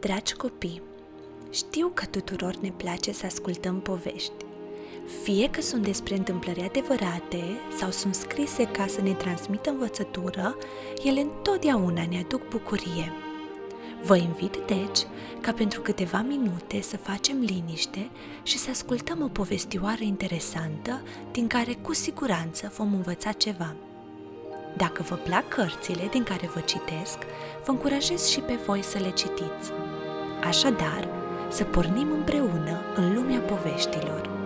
[0.00, 0.82] Dragi copii,
[1.50, 4.32] știu că tuturor ne place să ascultăm povești.
[5.22, 7.42] Fie că sunt despre întâmplări adevărate
[7.78, 10.56] sau sunt scrise ca să ne transmită învățătură,
[11.04, 13.12] ele întotdeauna ne aduc bucurie.
[14.04, 15.06] Vă invit, deci,
[15.40, 18.10] ca pentru câteva minute să facem liniște
[18.42, 23.76] și să ascultăm o povestioară interesantă din care cu siguranță vom învăța ceva.
[24.76, 27.18] Dacă vă plac cărțile din care vă citesc,
[27.64, 29.72] vă încurajez și pe voi să le citiți.
[30.44, 31.08] Așadar,
[31.48, 34.41] să pornim împreună în lumea poveștilor.